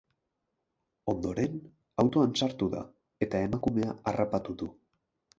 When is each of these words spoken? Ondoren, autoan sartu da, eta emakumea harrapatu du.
Ondoren, 1.11 1.59
autoan 2.03 2.33
sartu 2.45 2.69
da, 2.71 2.81
eta 3.27 3.41
emakumea 3.49 3.93
harrapatu 4.13 4.57
du. 4.63 4.71